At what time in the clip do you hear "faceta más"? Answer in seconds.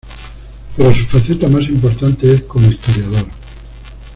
1.05-1.61